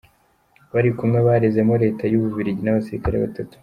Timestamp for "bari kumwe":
0.73-1.19